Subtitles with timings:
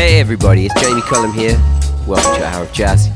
[0.00, 1.58] Hey everybody, it's Jamie Cullum here.
[2.06, 3.08] Welcome to Hour of Jazz.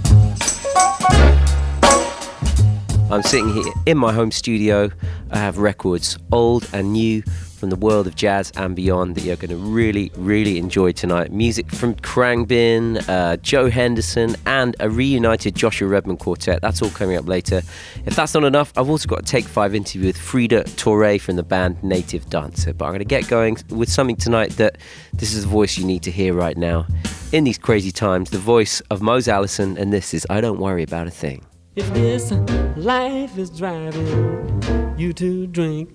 [3.10, 4.91] I'm sitting here in my home studio.
[5.31, 7.23] I have records, old and new,
[7.64, 11.32] from the world of jazz and beyond that you're going to really, really enjoy tonight.
[11.32, 16.61] Music from Khruangbin, uh, Joe Henderson, and a reunited Joshua Redman quartet.
[16.61, 17.62] That's all coming up later.
[18.04, 21.36] If that's not enough, I've also got a Take 5 interview with Frida Touray from
[21.36, 22.74] the band Native Dancer.
[22.74, 24.76] But I'm going to get going with something tonight that
[25.14, 26.86] this is a voice you need to hear right now.
[27.32, 30.82] In these crazy times, the voice of Mose Allison, and this is I Don't Worry
[30.82, 31.46] About a Thing.
[31.76, 32.30] If this
[32.77, 35.91] life is driving you to drink,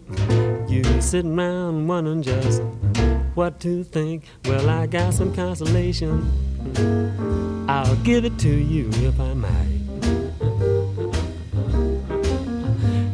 [0.67, 2.61] you sitting around wondering just
[3.33, 4.25] what to think.
[4.43, 6.29] Well, I got some consolation.
[7.69, 9.79] I'll give it to you if I might.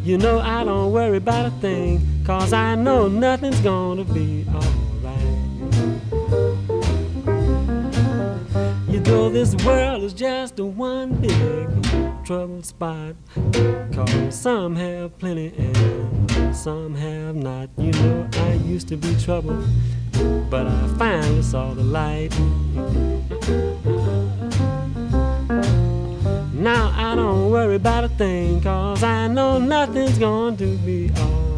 [0.03, 4.84] You know, I don't worry about a thing, cause I know nothing's gonna be alright.
[8.95, 13.17] You know, this world is just a one big trouble spot.
[13.91, 17.69] Cause some have plenty and some have not.
[17.77, 19.61] You know, I used to be trouble,
[20.49, 22.31] but I finally saw the light.
[26.53, 31.55] Now I don't worry about a thing, cause I know nothing's going to be alright.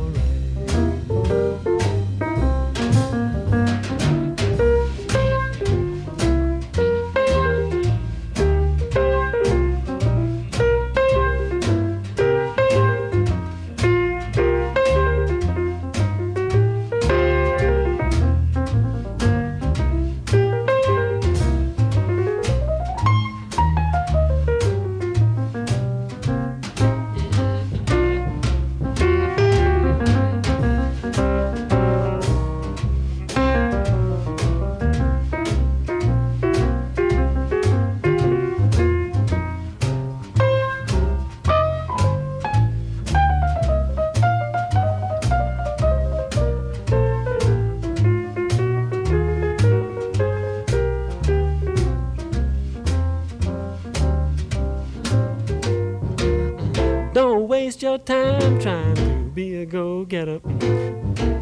[59.38, 60.40] Be a go getter.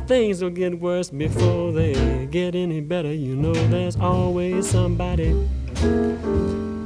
[0.05, 3.13] Things will get worse before they get any better.
[3.13, 5.31] You know, there's always somebody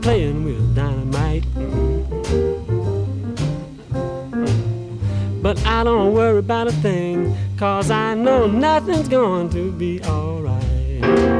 [0.04, 1.46] playing with dynamite.
[5.42, 11.39] But I don't worry about a thing, cause I know nothing's going to be alright.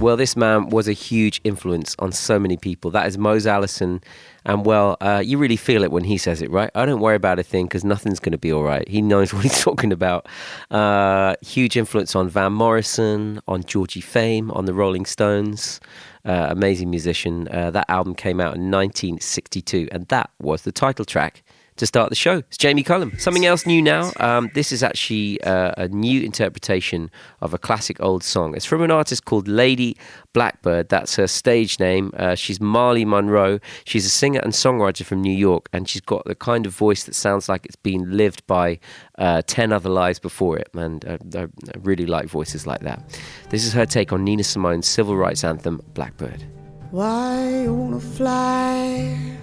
[0.00, 2.92] Well, this man was a huge influence on so many people.
[2.92, 4.00] That is Mose Allison.
[4.44, 6.70] And well, uh, you really feel it when he says it, right?
[6.76, 8.86] I don't worry about a thing because nothing's going to be all right.
[8.86, 10.28] He knows what he's talking about.
[10.70, 15.80] Uh, huge influence on Van Morrison, on Georgie Fame, on the Rolling Stones.
[16.24, 17.48] Uh, amazing musician.
[17.48, 21.42] Uh, that album came out in 1962, and that was the title track
[21.78, 22.38] to start the show.
[22.38, 23.16] It's Jamie Cullum.
[23.18, 24.10] Something else new now.
[24.18, 28.54] Um, this is actually uh, a new interpretation of a classic old song.
[28.54, 29.96] It's from an artist called Lady
[30.32, 30.88] Blackbird.
[30.88, 32.12] That's her stage name.
[32.16, 33.60] Uh, she's Marley Monroe.
[33.84, 37.04] She's a singer and songwriter from New York, and she's got the kind of voice
[37.04, 38.80] that sounds like it's been lived by
[39.18, 40.68] uh, 10 other lives before it.
[40.74, 41.46] And uh, I
[41.78, 43.20] really like voices like that.
[43.50, 46.44] This is her take on Nina Simone's civil rights anthem, Blackbird.
[46.90, 49.36] Why you wanna fly,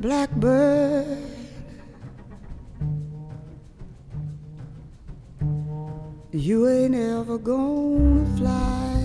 [0.00, 1.43] Blackbird?
[6.36, 9.04] You ain't ever gonna fly.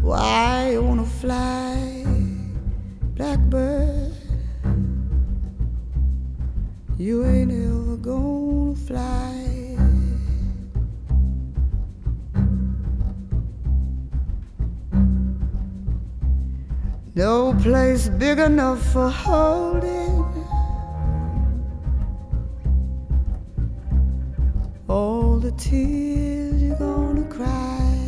[0.00, 2.06] Why you wanna fly,
[3.14, 4.14] blackbird?
[6.96, 9.76] You ain't ever gonna fly.
[17.14, 20.43] No place big enough for holding
[24.94, 27.98] all the tears you're gonna cry.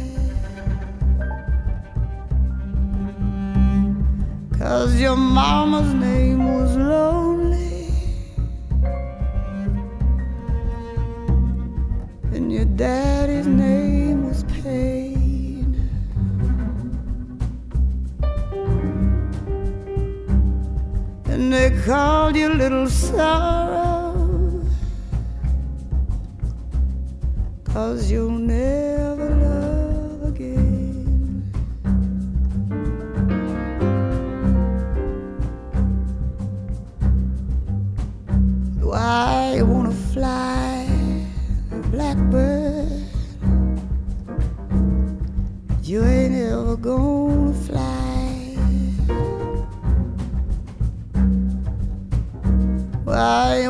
[4.57, 7.89] Cause your mama's name was lonely,
[12.35, 15.69] and your daddy's name was pain.
[21.33, 23.96] And they called you little sorrow.
[27.77, 31.45] Cause you'll never love again.
[38.81, 40.89] Why you wanna fly,
[41.71, 42.89] a blackbird?
[45.83, 48.57] You ain't ever gonna fly.
[53.05, 53.69] Why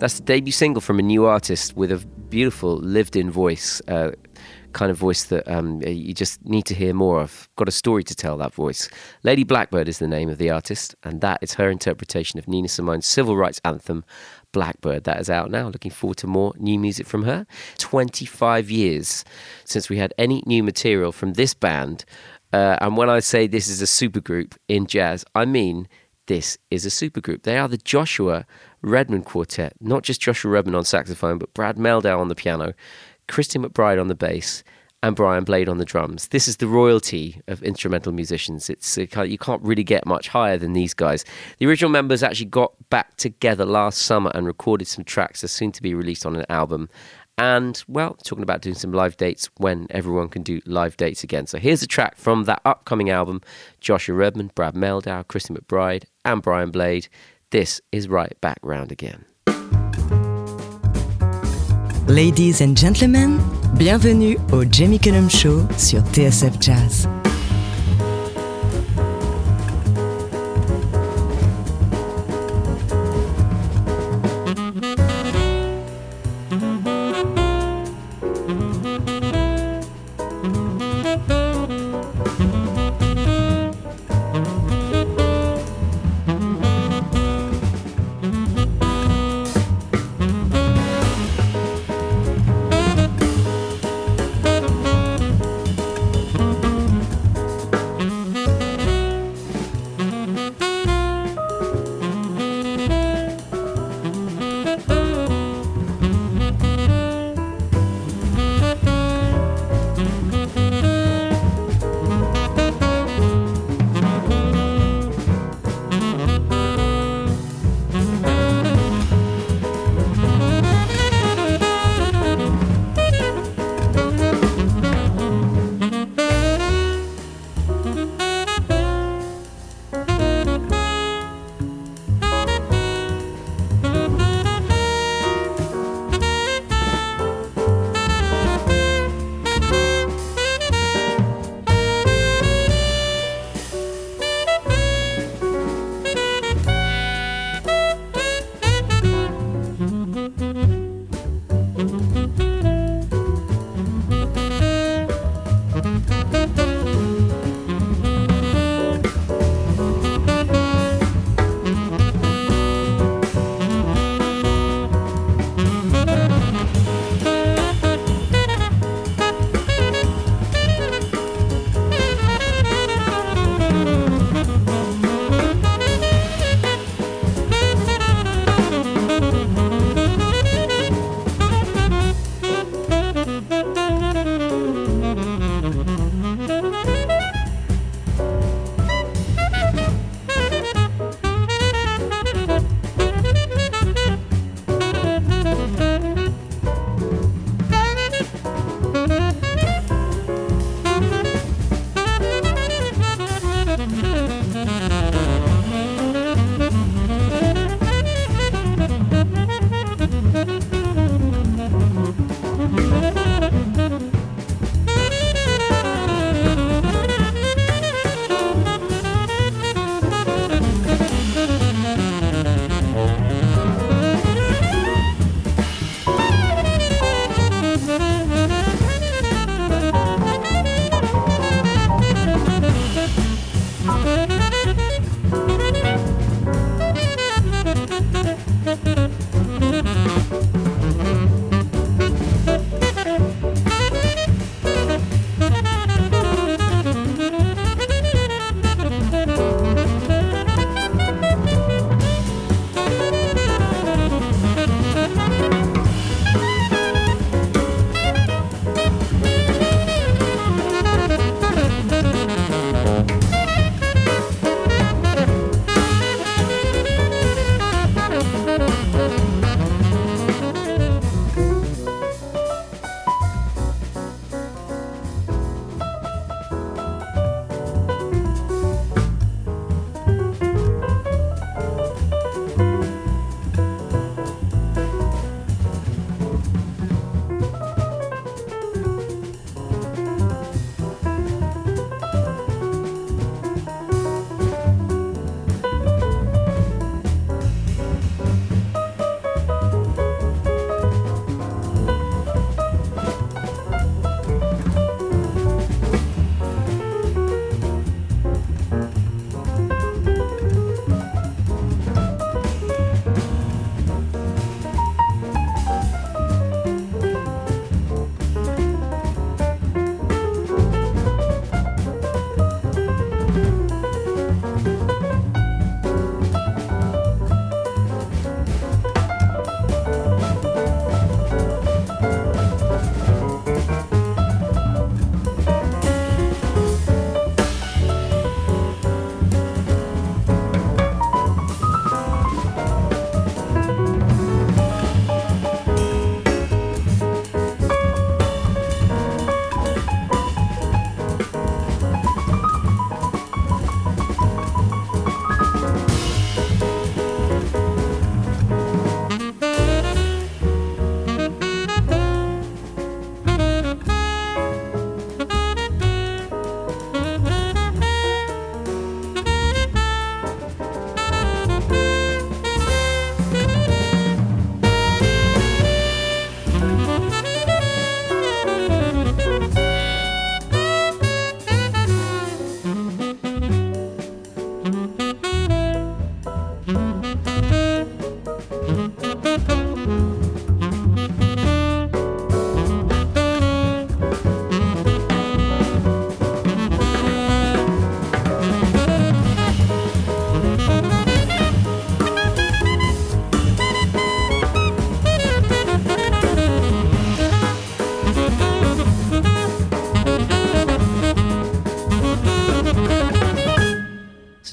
[0.00, 1.98] That's the debut single from a new artist with a
[2.30, 4.12] beautiful lived in voice, uh,
[4.72, 7.50] kind of voice that um, you just need to hear more of.
[7.56, 8.88] Got a story to tell, that voice.
[9.24, 12.68] Lady Blackbird is the name of the artist, and that is her interpretation of Nina
[12.68, 14.02] Simone's civil rights anthem,
[14.52, 15.04] Blackbird.
[15.04, 15.68] That is out now.
[15.68, 17.46] Looking forward to more new music from her.
[17.76, 19.22] 25 years
[19.66, 22.06] since we had any new material from this band.
[22.54, 25.88] Uh, and when I say this is a supergroup in jazz, I mean
[26.30, 27.42] this is a supergroup.
[27.42, 28.46] They are the Joshua
[28.82, 32.74] Redman Quartet, not just Joshua Redman on saxophone, but Brad Mehldau on the piano,
[33.28, 34.62] Christian McBride on the bass,
[35.02, 36.28] and Brian Blade on the drums.
[36.28, 38.68] This is the royalty of instrumental musicians.
[38.68, 41.24] It's uh, you can't really get much higher than these guys.
[41.58, 45.72] The original members actually got back together last summer and recorded some tracks that soon
[45.72, 46.88] to be released on an album.
[47.38, 51.46] And well, talking about doing some live dates when everyone can do live dates again.
[51.46, 53.40] So here's a track from that upcoming album:
[53.80, 57.08] Joshua Redman, Brad Mehldau, Christian McBride, and Brian Blade.
[57.52, 59.24] This is right back round again.
[62.06, 63.40] Ladies and gentlemen,
[63.76, 67.19] bienvenue au Jamie Cullum Show sur TSF Jazz.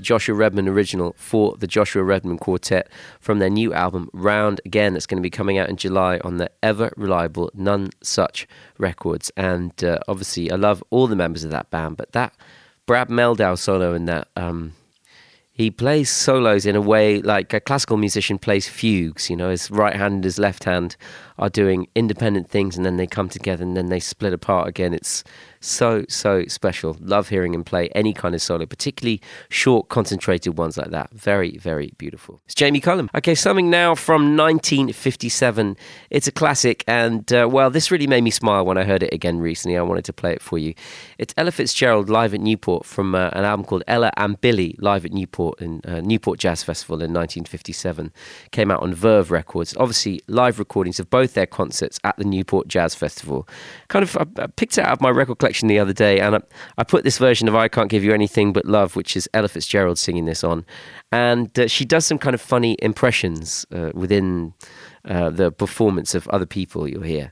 [0.08, 2.88] Joshua Redman original for the Joshua Redman Quartet
[3.20, 4.94] from their new album Round Again.
[4.94, 8.48] That's going to be coming out in July on the ever reliable None Such
[8.78, 9.34] Records.
[9.36, 12.34] And uh, obviously, I love all the members of that band, but that
[12.86, 14.30] Brad Mehldau solo in that.
[14.38, 14.76] Um,
[15.52, 19.30] he plays solos in a way like a classical musician plays fugues.
[19.30, 20.96] You know, his right hand and his left hand
[21.38, 24.94] are doing independent things and then they come together and then they split apart again.
[24.94, 25.24] It's
[25.60, 26.98] so, so special.
[27.00, 31.12] Love hearing him play any kind of solo, particularly short, concentrated ones like that.
[31.12, 32.42] Very, very beautiful.
[32.46, 33.10] It's Jamie Cullum.
[33.16, 35.78] Okay, something now from 1957.
[36.10, 39.14] It's a classic, and uh, well, this really made me smile when I heard it
[39.14, 39.78] again recently.
[39.78, 40.74] I wanted to play it for you.
[41.18, 45.06] It's Ella Fitzgerald live at Newport from uh, an album called Ella and Billie live
[45.06, 48.12] at Newport in uh, Newport Jazz Festival in 1957.
[48.52, 49.76] Came out on Verve Records.
[49.78, 53.48] Obviously, live recordings of both their concerts at the Newport Jazz Festival.
[53.88, 56.40] Kind of, I picked it out of my record collection the other day, and I,
[56.78, 59.48] I, put this version of "I Can't Give You Anything But Love," which is Ella
[59.48, 60.66] Fitzgerald singing this on,
[61.12, 64.54] and uh, she does some kind of funny impressions uh, within
[65.06, 67.32] uh, the performance of other people you'll hear.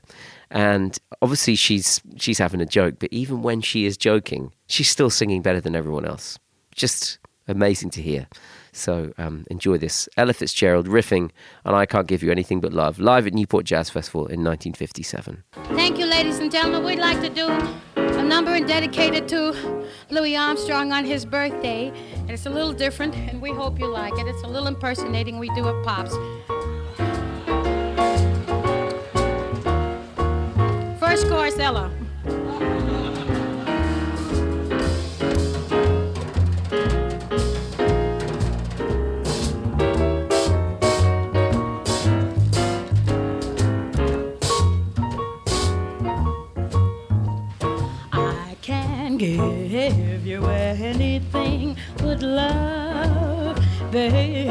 [0.50, 5.10] And obviously, she's she's having a joke, but even when she is joking, she's still
[5.10, 6.38] singing better than everyone else.
[6.74, 8.28] Just amazing to hear.
[8.76, 10.08] So um, enjoy this.
[10.16, 11.30] Ella Fitzgerald riffing
[11.64, 15.42] and I Can't Give You Anything But Love, live at Newport Jazz Festival in 1957.
[15.74, 16.84] Thank you, ladies and gentlemen.
[16.84, 17.48] We'd like to do
[17.96, 21.92] a number and dedicated to Louis Armstrong on his birthday.
[22.14, 24.26] And it's a little different, and we hope you like it.
[24.26, 26.14] It's a little impersonating we do of Pops.
[31.00, 31.90] First chorus, Ella.
[49.18, 53.58] Give you anything but love,
[53.90, 54.50] baby.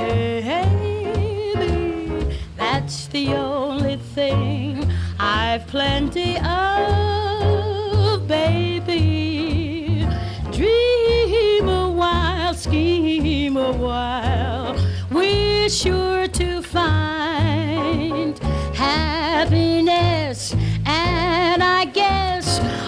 [2.57, 10.07] That's the only thing I've plenty of, baby.
[10.51, 14.75] Dream a while, scheme a while.
[15.12, 18.38] We're sure to find
[18.74, 20.55] happiness,
[20.86, 22.34] and I guess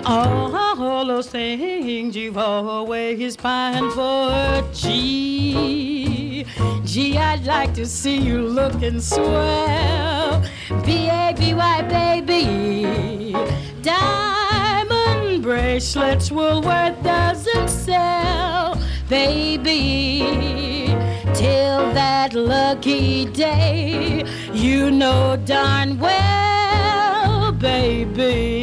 [0.05, 4.63] all those things you've always pined for.
[4.73, 6.45] Gee,
[6.83, 10.43] gee, I'd like to see you looking swell.
[10.85, 13.33] B-A-B-Y, baby.
[13.81, 20.87] Diamond bracelets Woolworth doesn't sell, baby.
[21.33, 28.56] Till that lucky day, you know darn well, baby.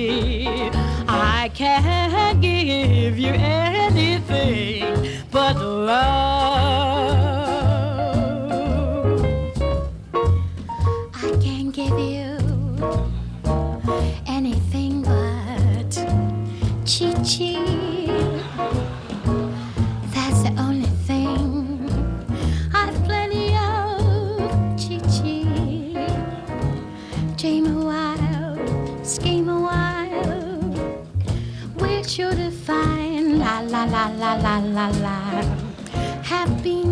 [34.09, 35.17] La la la la la.
[36.31, 36.84] La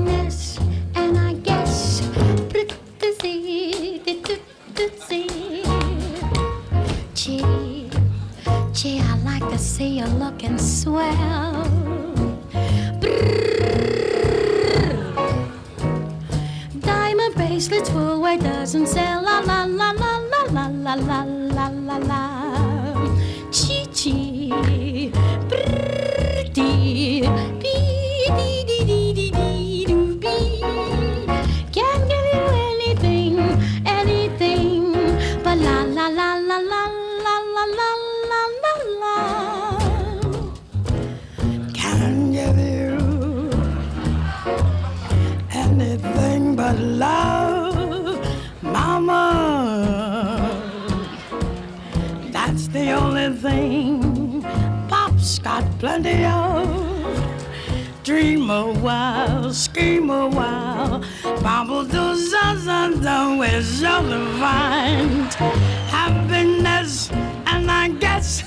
[66.12, 67.10] happiness,
[67.46, 68.42] and I guess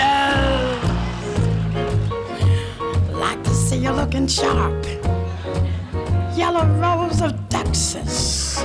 [3.18, 4.87] Like to see you looking sharp,
[6.37, 8.64] yellow rose of Texas.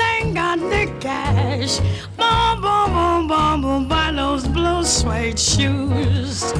[0.00, 1.78] Ain't got the cash.
[2.16, 6.52] Boom, boom, boom, boom, boom, buy those blue suede shoes.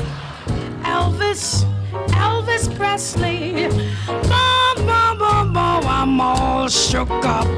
[0.85, 1.65] Elvis,
[2.09, 3.69] Elvis Presley.
[4.07, 4.56] Boom,
[6.09, 7.49] I'm all shook up.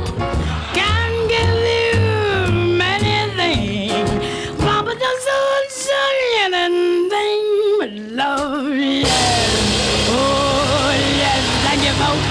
[0.73, 4.09] Can give you many things.
[4.57, 6.15] Papa doesn't say
[6.47, 7.45] anything
[7.79, 10.09] but love, yes.
[10.09, 12.27] Oh, yes, thank you, folks.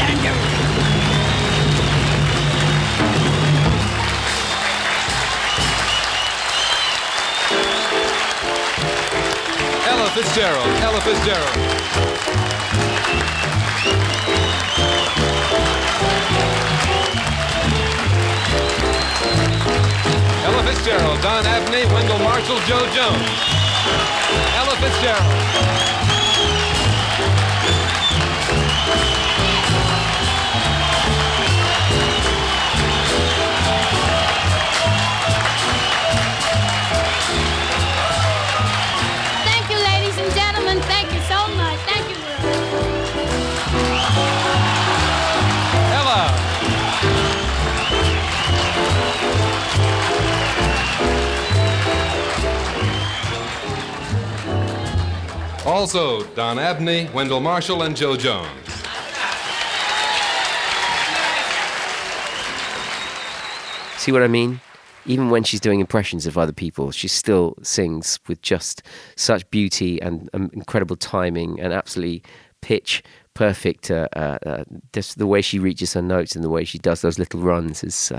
[0.00, 0.34] Thank you.
[9.90, 10.70] Ella Fitzgerald.
[10.82, 12.29] Ella Fitzgerald.
[20.80, 23.28] Fitzgerald, Don Abney, Wendell Marshall, Jo Jones.
[24.56, 26.19] Ella Fitzgerald.
[55.66, 58.48] Also, Don Abney, Wendell Marshall, and Jo Jones.
[63.98, 64.60] See what I mean?
[65.04, 68.82] Even when she's doing impressions of other people, she still sings with just
[69.16, 72.22] such beauty and um, incredible timing and absolutely
[72.62, 73.02] pitch
[73.34, 73.90] perfect.
[73.90, 77.02] Uh, uh, uh, just the way she reaches her notes and the way she does
[77.02, 78.10] those little runs is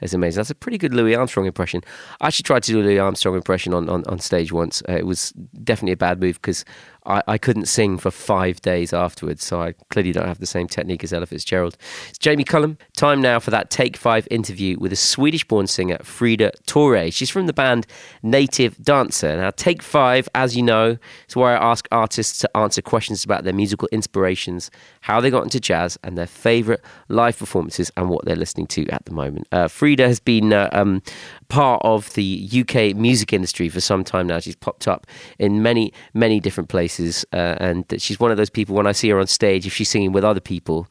[0.00, 0.38] is amazing.
[0.38, 1.82] That's a pretty good Louis Armstrong impression.
[2.20, 4.82] I actually tried to do a Louis Armstrong impression on, on, on stage once.
[4.88, 5.32] Uh, it was
[5.64, 6.64] definitely a bad move because
[7.06, 10.66] I, I couldn't sing for five days afterwards, so I clearly don't have the same
[10.66, 11.76] technique as Ella Fitzgerald.
[12.08, 12.78] It's Jamie Cullum.
[12.96, 17.12] Time now for that Take Five interview with a Swedish born singer, Frida Touray.
[17.12, 17.86] She's from the band
[18.22, 19.36] Native Dancer.
[19.36, 23.44] Now, Take Five, as you know, is where I ask artists to answer questions about
[23.44, 24.70] their musical inspirations,
[25.02, 28.86] how they got into jazz, and their favourite live performances and what they're listening to
[28.88, 29.46] at the moment.
[29.52, 31.02] Uh, Frida has been uh, um,
[31.48, 34.38] part of the UK music industry for some time now.
[34.38, 35.06] She's popped up
[35.38, 38.74] in many, many different places, uh, and she's one of those people.
[38.74, 40.86] When I see her on stage, if she's singing with other people,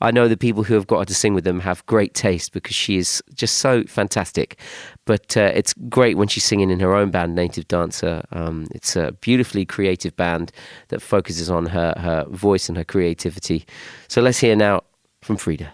[0.00, 2.52] I know the people who have got her to sing with them have great taste
[2.52, 4.58] because she is just so fantastic.
[5.04, 8.22] But uh, it's great when she's singing in her own band, Native Dancer.
[8.32, 10.52] Um, it's a beautifully creative band
[10.88, 13.64] that focuses on her her voice and her creativity.
[14.08, 14.82] So let's hear now
[15.22, 15.72] from Frida.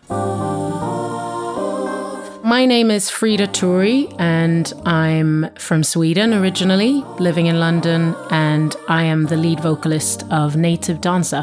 [2.46, 9.02] My name is Frida Touray, and I'm from Sweden originally, living in London, and I
[9.02, 11.42] am the lead vocalist of Native Dancer.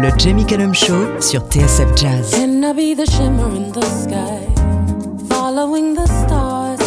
[0.00, 2.34] Le Jamie Cullum Show sur TSF Jazz.
[2.34, 4.48] Can I be the shimmer in the sky?
[5.28, 6.80] Following the stars,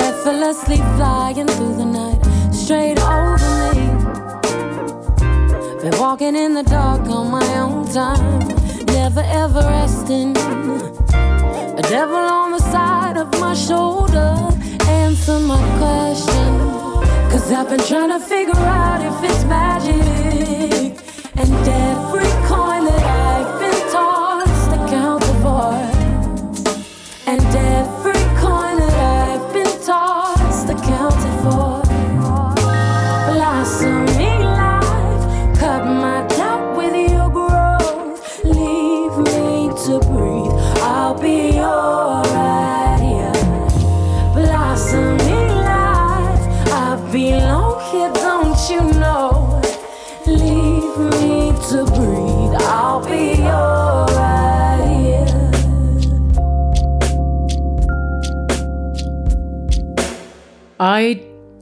[0.00, 2.22] effortlessly flying through the night,
[2.54, 3.88] straight over me.
[5.82, 8.38] Been walking in the dark on my own time,
[8.86, 10.32] never ever resting.
[11.76, 14.48] A devil on the side of my shoulder,
[14.86, 16.52] answer my question.
[17.30, 20.96] Cause I've been trying to figure out if it's magic.
[21.34, 22.33] And every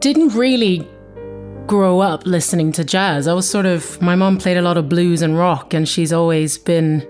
[0.02, 0.86] didn't really
[1.68, 3.28] grow up listening to jazz.
[3.28, 6.12] I was sort of, my mom played a lot of blues and rock, and she's
[6.12, 7.08] always been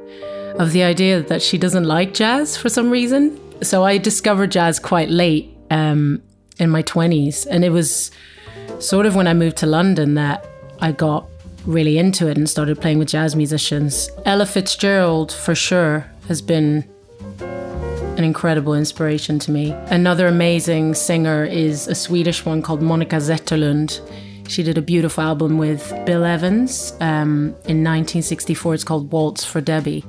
[0.58, 3.40] of the idea that she doesn't like jazz for some reason.
[3.64, 6.22] So I discovered jazz quite late um,
[6.58, 8.10] in my 20s, and it was
[8.78, 10.46] sort of when I moved to London that
[10.80, 11.26] I got
[11.64, 14.10] really into it and started playing with jazz musicians.
[14.26, 16.86] Ella Fitzgerald, for sure, has been
[18.16, 19.72] an incredible inspiration to me.
[19.86, 24.00] Another amazing singer is a Swedish one called Monica Zetterlund.
[24.48, 28.74] She did a beautiful album with Bill Evans um, in 1964.
[28.74, 30.04] It's called Waltz for Debby.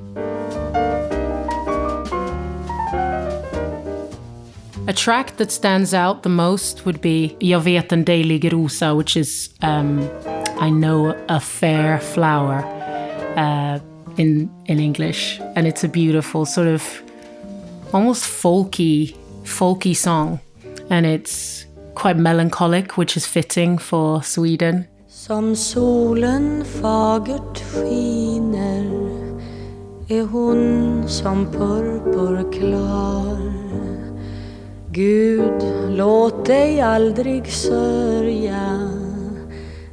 [4.86, 9.16] A track that stands out the most would be Jag vet en dejlig rosa, which
[9.16, 10.06] is um,
[10.60, 12.62] I know a fair flower
[13.36, 13.78] uh,
[14.18, 17.03] in in English, and it's a beautiful sort of
[17.94, 20.40] almost folky folky song,
[20.90, 24.84] and it's quite melancholic, which is fitting for Sweden.
[25.08, 28.84] Som solen fagert skiner
[30.08, 33.52] är hon som purpur klar.
[34.90, 38.90] Gud, låt dig aldrig sörja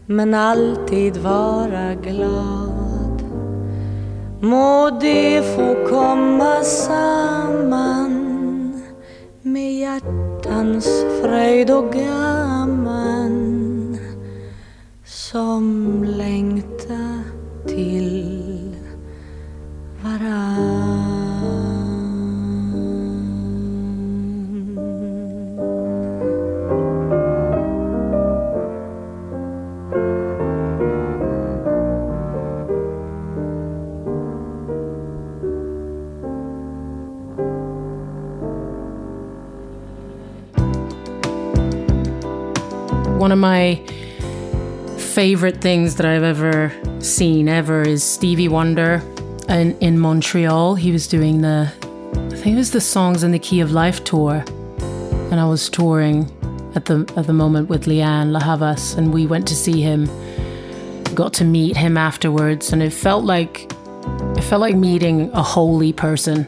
[0.06, 2.71] men alltid vara glad
[4.44, 8.14] Må det få komma samman
[9.42, 10.88] med hjärtans
[11.22, 13.38] fröjd och gamman
[15.06, 17.24] som längta
[17.68, 18.76] till
[20.04, 20.51] varann.
[43.22, 43.76] One of my
[44.98, 49.00] favorite things that I've ever seen ever is Stevie Wonder
[49.48, 50.74] in, in Montreal.
[50.74, 51.72] He was doing the,
[52.16, 54.44] I think it was the Songs in the Key of Life tour.
[55.30, 56.32] And I was touring
[56.74, 60.10] at the at the moment with Lianne La Havas, and we went to see him.
[61.14, 63.72] Got to meet him afterwards, and it felt like
[64.36, 66.48] it felt like meeting a holy person.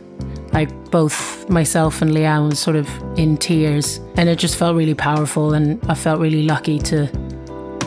[0.53, 2.87] Like both myself and Lianne was sort of
[3.17, 5.53] in tears, and it just felt really powerful.
[5.53, 7.07] And I felt really lucky to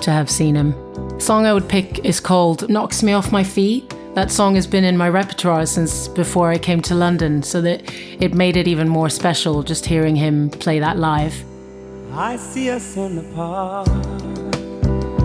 [0.02, 0.74] to have seen him.
[1.20, 4.84] song I would pick is called "Knocks Me Off My Feet." That song has been
[4.84, 7.82] in my repertoire since before I came to London, so that
[8.18, 11.34] it made it even more special just hearing him play that live.
[12.12, 13.86] I see us in the park,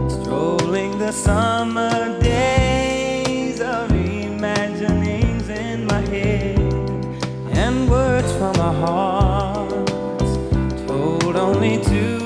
[0.10, 2.61] strolling the summer days
[8.54, 10.38] from our hearts
[10.88, 12.21] told only to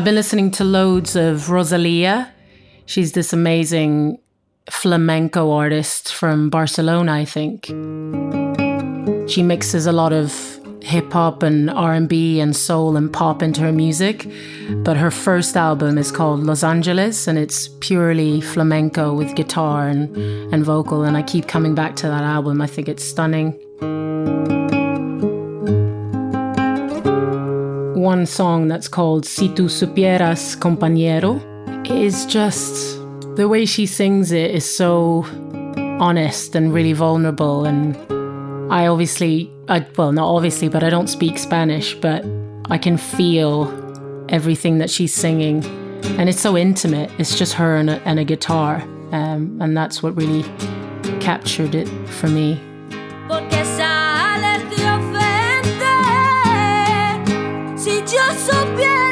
[0.00, 2.32] I've been listening to loads of Rosalia.
[2.86, 4.18] She's this amazing
[4.70, 7.66] flamenco artist from Barcelona, I think.
[9.28, 13.72] She mixes a lot of hip hop and R&B and soul and pop into her
[13.72, 14.26] music,
[14.84, 20.16] but her first album is called Los Angeles and it's purely flamenco with guitar and
[20.50, 22.62] and vocal and I keep coming back to that album.
[22.62, 23.52] I think it's stunning.
[28.10, 31.38] One song that's called Si tu supieras, compañero,
[31.88, 32.98] is just
[33.36, 35.24] the way she sings it is so
[36.00, 37.64] honest and really vulnerable.
[37.66, 37.94] And
[38.72, 42.24] I obviously, I, well, not obviously, but I don't speak Spanish, but
[42.68, 43.68] I can feel
[44.28, 45.64] everything that she's singing.
[46.18, 47.12] And it's so intimate.
[47.20, 48.82] It's just her and a, and a guitar.
[49.12, 50.42] Um, and that's what really
[51.20, 52.60] captured it for me.
[58.32, 59.09] Si yo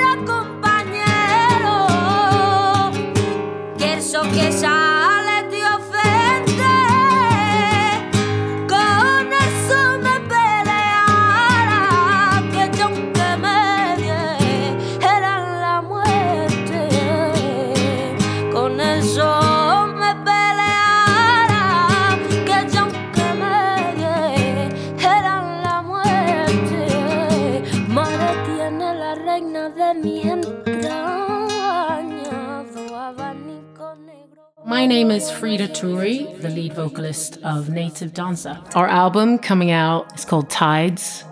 [34.88, 38.58] name is Frida Touray, the lead vocalist of Native Dancer.
[38.74, 41.24] Our album coming out is called Tides,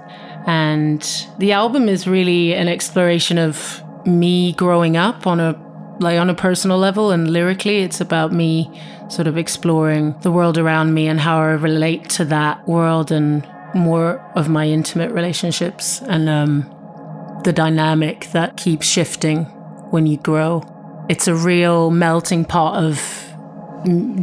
[0.47, 1.03] and
[1.39, 5.59] the album is really an exploration of me growing up on a
[6.01, 8.71] like on a personal level and lyrically, it's about me
[9.09, 13.49] sort of exploring the world around me and how I relate to that world and
[13.75, 19.45] more of my intimate relationships and um, the dynamic that keeps shifting
[19.91, 20.63] when you grow.
[21.09, 23.26] It's a real melting pot of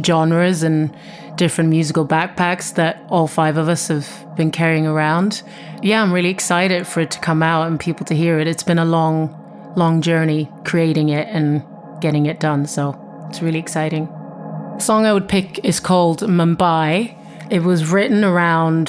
[0.04, 0.94] genres and
[1.36, 5.42] different musical backpacks that all five of us have been carrying around.
[5.82, 8.46] Yeah, I'm really excited for it to come out and people to hear it.
[8.46, 11.64] It's been a long, long journey creating it and
[12.00, 12.98] getting it done, so
[13.28, 14.06] it's really exciting.
[14.06, 17.16] The song I would pick is called Mumbai.
[17.50, 18.88] It was written around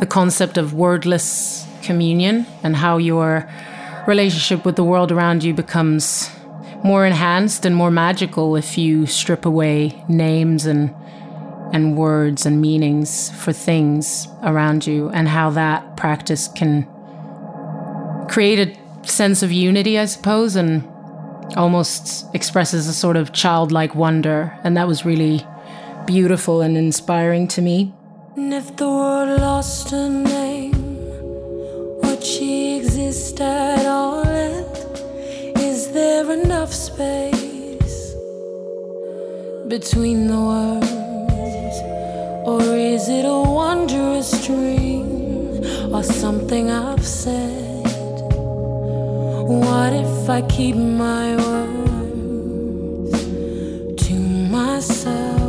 [0.00, 3.48] the concept of wordless communion and how your
[4.06, 6.30] relationship with the world around you becomes
[6.86, 10.94] more enhanced and more magical if you strip away names and
[11.72, 16.86] and words and meanings for things around you and how that practice can
[18.28, 20.84] create a sense of unity I suppose and
[21.56, 24.58] almost expresses a sort of childlike wonder.
[24.64, 25.46] And that was really
[26.06, 27.94] beautiful and inspiring to me.
[28.36, 30.72] And if the world lost a name
[32.02, 34.65] would she exist at all
[35.96, 38.14] there enough space
[39.66, 41.78] between the words?
[42.46, 47.86] Or is it a wondrous dream or something I've said?
[49.64, 53.12] What if I keep my words
[54.04, 54.14] to
[54.56, 55.40] myself?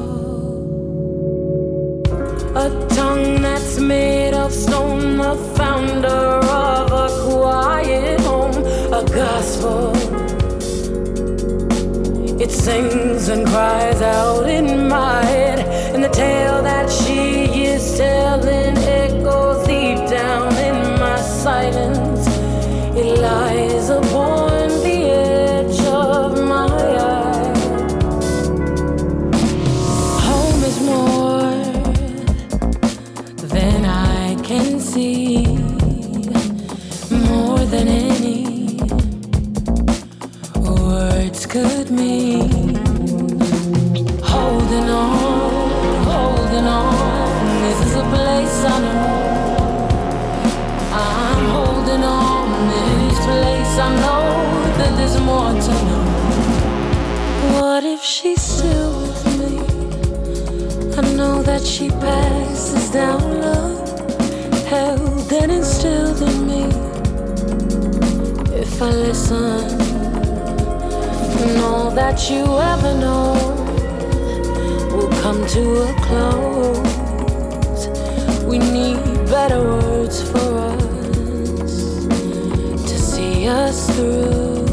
[2.56, 8.56] A tongue that's made of stone, the founder of a quiet home,
[8.94, 10.37] a gospel
[12.40, 15.60] it sings and cries out in my head,
[15.94, 18.87] and the tale that she is telling
[61.58, 63.90] that she passes down love,
[64.68, 66.64] held and instilled in me.
[68.56, 69.80] If I listen,
[71.42, 72.44] and all that you
[72.74, 73.34] ever know
[74.92, 77.88] will come to a close.
[78.44, 82.06] We need better words for us
[82.90, 84.68] to see us through.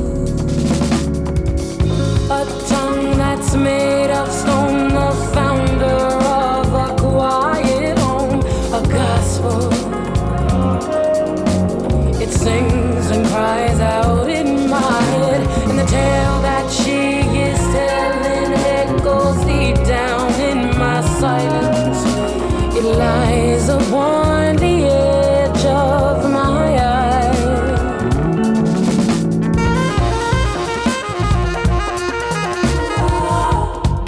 [2.30, 4.93] A tongue that's made of stone,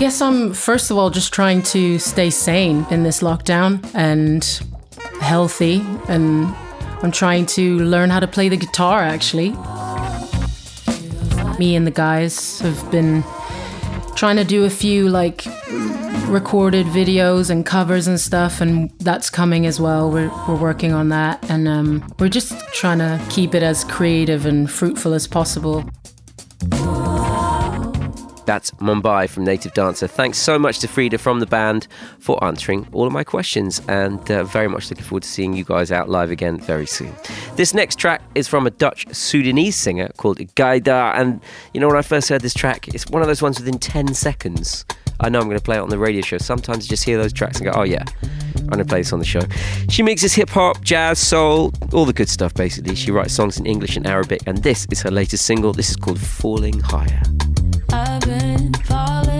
[0.07, 4.45] guess I'm first of all just trying to stay sane in this lockdown and
[5.21, 6.47] healthy and
[7.03, 9.51] I'm trying to learn how to play the guitar actually.
[11.59, 13.25] Me and the guys have been
[14.15, 15.45] trying to do a few like
[16.29, 21.09] recorded videos and covers and stuff and that's coming as well we're, we're working on
[21.09, 25.85] that and um, we're just trying to keep it as creative and fruitful as possible
[28.47, 30.07] that's Mumbai from Native Dancer.
[30.07, 34.31] Thanks so much to Frida from the band for answering all of my questions, and
[34.31, 37.13] uh, very much looking forward to seeing you guys out live again very soon.
[37.57, 41.41] This next track is from a Dutch Sudanese singer called Gaidaa, and
[41.75, 44.15] you know when I first heard this track, it's one of those ones within 10
[44.15, 44.85] seconds.
[45.21, 46.39] I know I'm going to play it on the radio show.
[46.39, 48.05] Sometimes you just hear those tracks and go, oh yeah,
[48.57, 49.41] I'm going to play this on the show.
[49.89, 52.95] She mixes hip hop, jazz, soul, all the good stuff basically.
[52.95, 55.73] She writes songs in English and Arabic, and this is her latest single.
[55.73, 57.23] This is called Falling Higher.
[57.93, 59.36] I've been falling.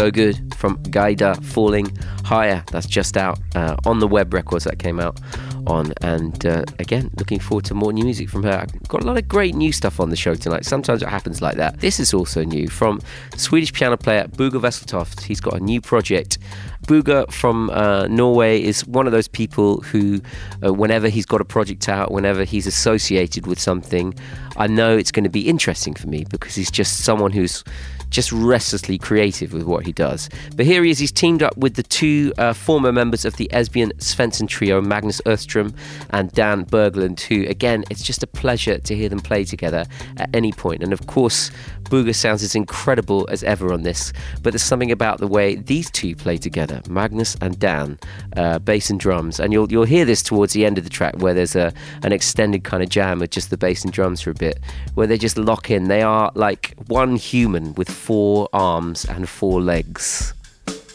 [0.00, 1.94] So Good from Gaidaa Falling
[2.24, 2.64] Higher.
[2.72, 5.20] That's just out uh, on the web records that came out
[5.66, 5.92] on.
[6.00, 8.60] And uh, again, looking forward to more new music from her.
[8.62, 10.64] I've got a lot of great new stuff on the show tonight.
[10.64, 11.80] Sometimes it happens like that.
[11.80, 13.02] This is also new from
[13.36, 15.20] Swedish piano player Bugge Wesseltoft.
[15.20, 16.38] He's got a new project.
[16.86, 20.22] Bugge from uh, Norway is one of those people who,
[20.64, 24.14] uh, whenever he's got a project out, whenever he's associated with something,
[24.56, 27.64] I know it's going to be interesting for me because he's just someone who's
[28.10, 30.28] just restlessly creative with what he does.
[30.56, 33.48] But here he is, he's teamed up with the two uh, former members of the
[33.52, 35.74] Esbjørn Svensson trio, Magnus Öström
[36.10, 39.84] and Dan Berglund, who, again, it's just a pleasure to hear them play together
[40.16, 40.82] at any point.
[40.82, 41.50] And of course,
[41.84, 45.90] Bugge sounds as incredible as ever on this, but there's something about the way these
[45.90, 47.98] two play together, Magnus and Dan,
[48.36, 49.40] uh, bass and drums.
[49.40, 52.12] And you'll, you'll hear this towards the end of the track where there's a, an
[52.12, 54.58] extended kind of jam with just the bass and drums for a bit,
[54.94, 55.88] where they just lock in.
[55.88, 60.32] They are like one human with four arms and four legs.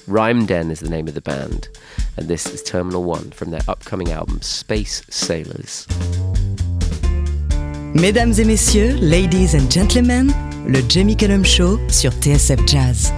[0.08, 1.70] Rymden is the name of the band,
[2.18, 5.88] and this is Terminal One from their upcoming album Space Sailors.
[7.94, 10.34] Mesdames et messieurs, ladies and gentlemen,
[10.68, 13.12] le Jamie Cullum Show sur TSF Jazz.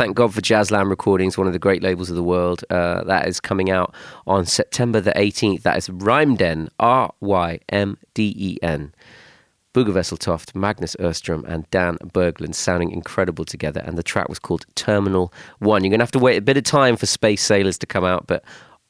[0.00, 2.64] Thank God for Jazzland Recordings, one of the great labels of the world.
[2.70, 3.94] Uh, that is coming out
[4.26, 5.60] on September the 18th.
[5.60, 8.94] That is Rymden, R Y M D E N.
[9.74, 13.82] Bugge Wesseltoft, Magnus Öström, and Dan Berglund sounding incredible together.
[13.84, 15.84] And the track was called Terminal One.
[15.84, 18.06] You're going to have to wait a bit of time for Space Sailors to come
[18.06, 18.42] out, but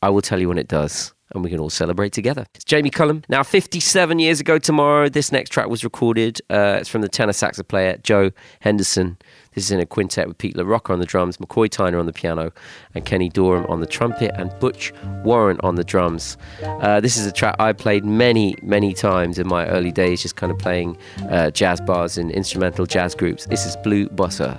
[0.02, 1.12] I will tell you when it does.
[1.32, 2.46] And we can all celebrate together.
[2.54, 3.22] It's Jamie Cullum.
[3.28, 6.40] Now, 57 years ago tomorrow, this next track was recorded.
[6.50, 9.16] Uh, it's from the tenor sax player Joe Henderson.
[9.54, 12.06] This is in a quintet with Pete La Roca on the drums, McCoy Tyner on
[12.06, 12.52] the piano,
[12.94, 14.92] and Kenny Dorham on the trumpet, and Butch
[15.24, 16.36] Warren on the drums.
[16.62, 20.36] Uh, this is a track I played many, many times in my early days, just
[20.36, 20.96] kind of playing
[21.30, 23.46] uh, jazz bars and instrumental jazz groups.
[23.46, 24.56] This is Blue Bossa.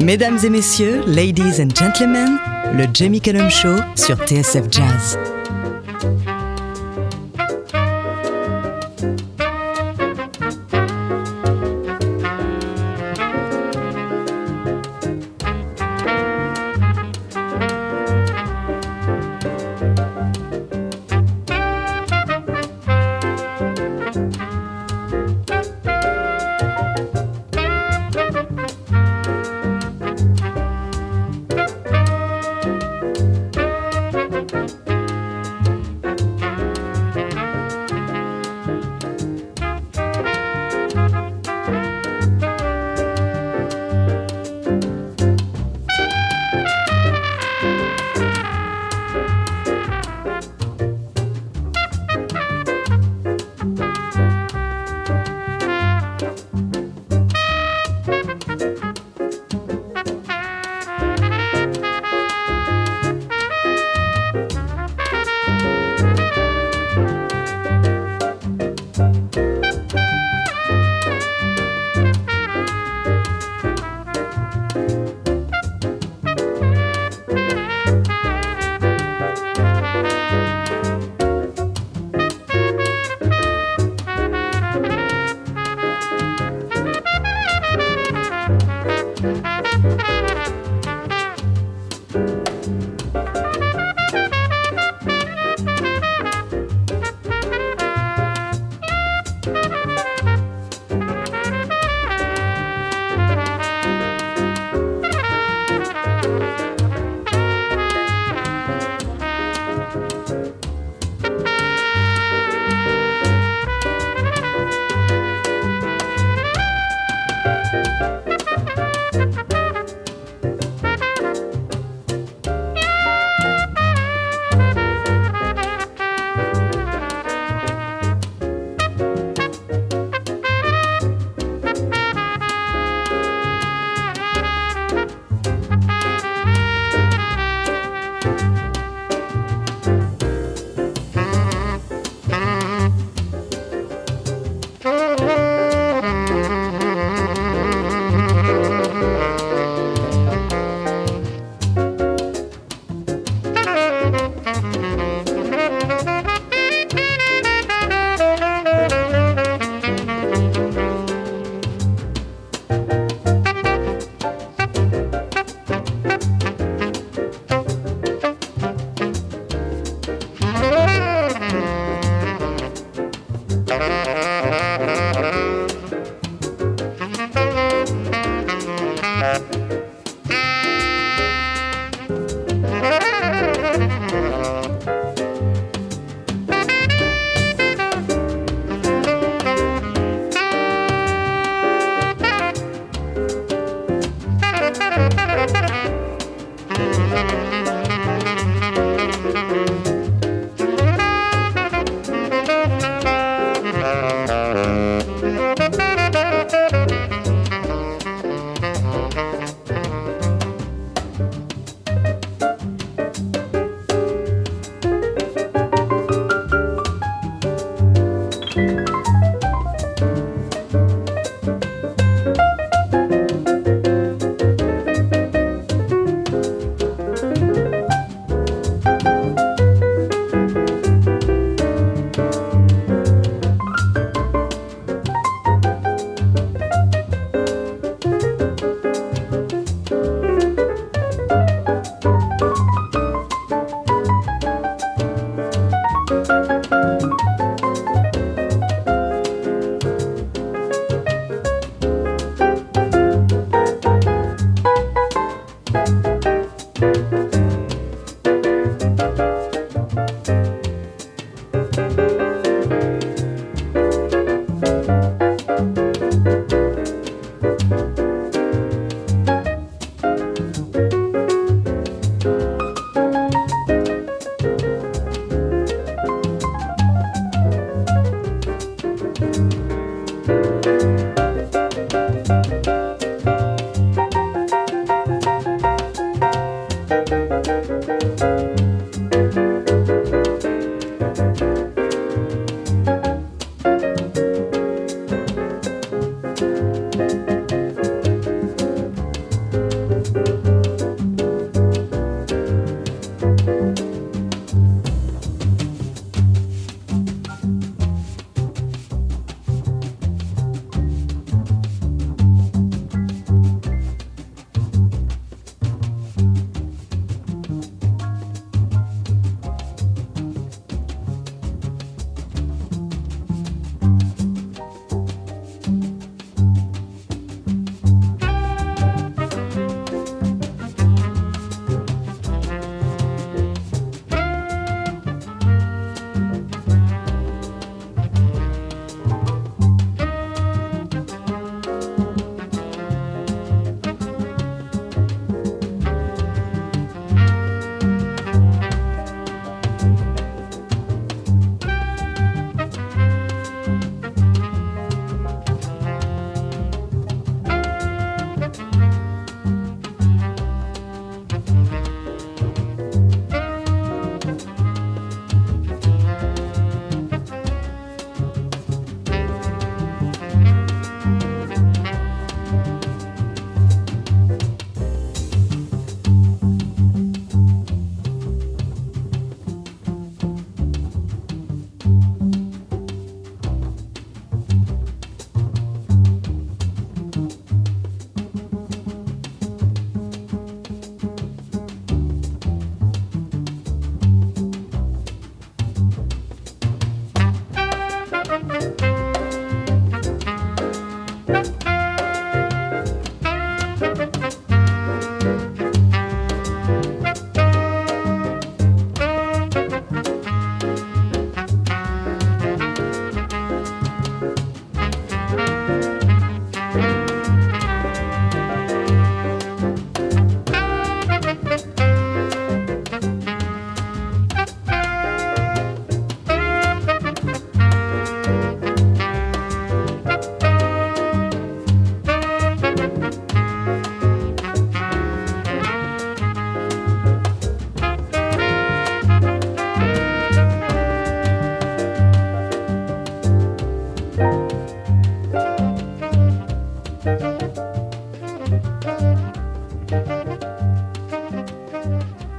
[0.00, 2.38] Mesdames et messieurs, ladies and gentlemen,
[2.74, 5.18] le Jamie Cullum Show sur TSF Jazz.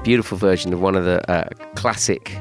[0.08, 2.34] Beautiful version of one of the uh, classic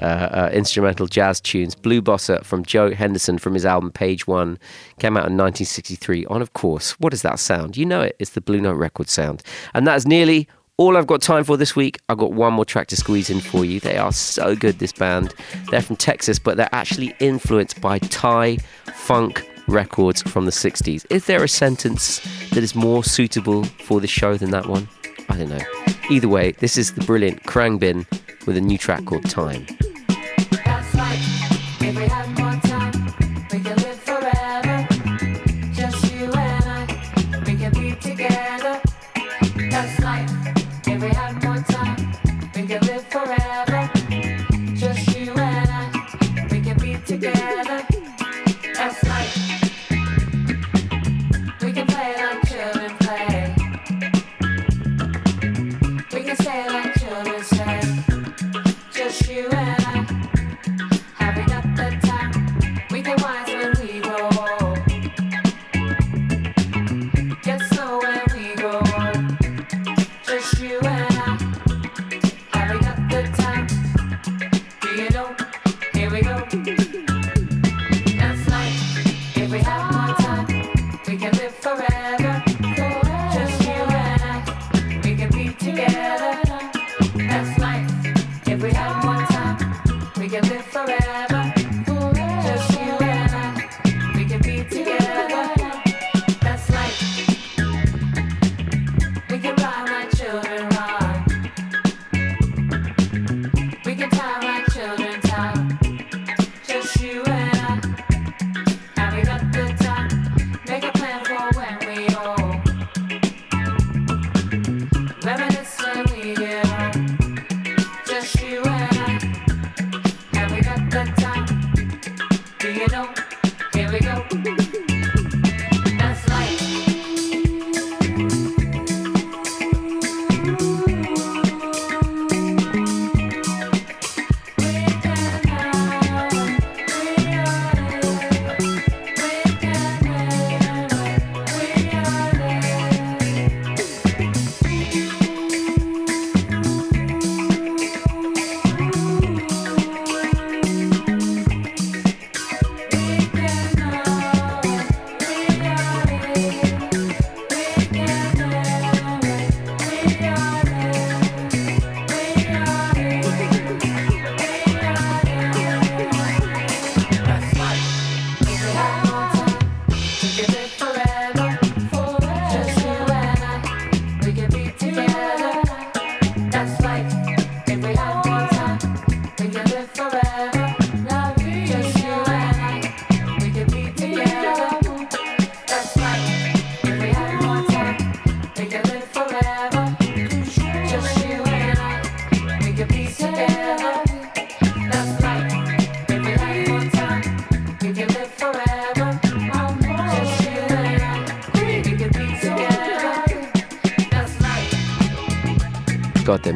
[0.00, 4.58] uh, uh, instrumental jazz tunes, Blue Bossa from Joe Henderson from his album Page One,
[5.00, 6.24] came out in 1963.
[6.30, 7.76] On, of course, what is that sound?
[7.76, 9.42] You know it, it's the Blue Note record sound.
[9.74, 10.48] And that is nearly
[10.78, 12.00] all I've got time for this week.
[12.08, 13.80] I've got one more track to squeeze in for you.
[13.80, 15.34] They are so good, this band.
[15.70, 18.56] They're from Texas, but they're actually influenced by Thai
[18.94, 21.04] funk records from the 60s.
[21.10, 22.20] Is there a sentence
[22.54, 24.88] that is more suitable for the show than that one?
[25.28, 25.79] I don't know.
[26.10, 28.04] Either way, this is the brilliant Khruangbin
[28.44, 29.64] with a new track called Time.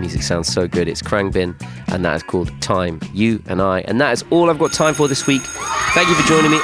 [0.05, 0.87] Music sounds so good.
[0.87, 1.51] It's Khruangbin,
[1.93, 3.81] and that is called Time, You and I.
[3.89, 5.43] And that is all I've got time for this week.
[5.95, 6.61] Thank you for joining me.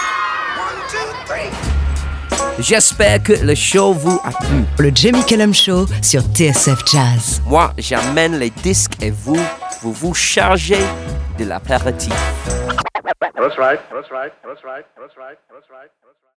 [2.59, 4.65] J'espère que le show vous a plu.
[4.79, 7.41] Le Jamie Cullum Show sur TSF Jazz.
[7.47, 9.41] Moi, j'amène les disques et vous,
[9.81, 10.85] vous vous chargez
[11.39, 12.13] de l'apéritif.
[13.35, 15.91] That's right, that's right, that's right, that's right, that's right.